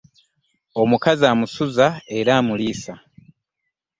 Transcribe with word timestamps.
Omukazi 0.81 1.23
amusuza 1.33 1.87
era 2.19 2.31
amuliisa. 2.39 2.93